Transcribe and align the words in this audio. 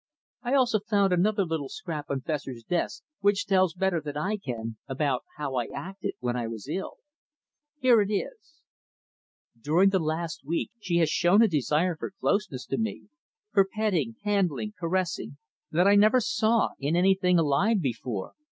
I 0.41 0.55
also 0.55 0.79
found 0.79 1.13
another 1.13 1.45
little 1.45 1.69
scrap 1.69 2.09
on 2.09 2.21
Fessor's 2.21 2.63
desk 2.63 3.03
which 3.19 3.45
tells 3.45 3.75
better 3.75 4.01
than 4.01 4.17
I 4.17 4.37
can 4.37 4.77
about 4.87 5.23
how 5.37 5.53
I 5.57 5.65
acted 5.67 6.15
when 6.19 6.35
I 6.35 6.47
was 6.47 6.67
ill. 6.67 6.97
Here 7.77 8.01
it 8.01 8.11
is: 8.11 8.63
"During 9.61 9.89
the 9.91 9.99
last 9.99 10.43
week 10.43 10.71
she 10.79 10.97
has 10.97 11.09
shown 11.11 11.43
a 11.43 11.47
desire 11.47 11.95
for 11.95 12.13
closeness 12.19 12.65
to 12.65 12.79
me, 12.79 13.09
for 13.53 13.69
petting, 13.75 14.15
handling, 14.23 14.73
caressing, 14.79 15.37
that 15.69 15.85
I 15.87 15.93
never 15.93 16.19
saw 16.19 16.69
in 16.79 16.95
anything 16.95 17.37
alive 17.37 17.79
before. 17.79 18.33